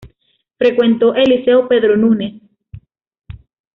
[0.57, 2.41] Frecuentó el Liceo Pedro Nunes.